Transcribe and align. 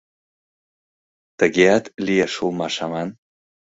Тыгеат 1.39 1.85
лиеш 2.05 2.33
улмаш 2.43 2.75
аман. 2.85 3.09